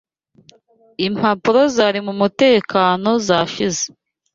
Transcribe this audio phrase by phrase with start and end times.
[1.07, 3.83] Impapuro zari mumutekano zashize.